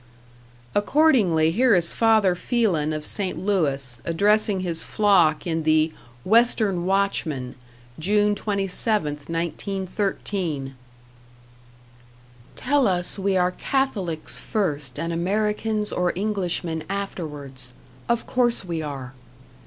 [0.73, 3.37] Accordingly, here is Father Phelan of St.
[3.37, 5.93] Louis, addressing his flock in the
[6.25, 7.53] "Western Watchman",
[7.99, 10.73] June 27,1913:
[12.55, 17.71] Tell us we are Catholics first and Americans or Englishmen afterwards;
[18.09, 19.13] of course we are.